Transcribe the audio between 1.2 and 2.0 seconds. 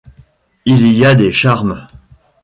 charmes.